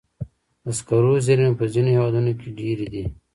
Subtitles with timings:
[0.63, 3.03] د سکرو زیرمې په ځینو هېوادونو کې ډېرې دي.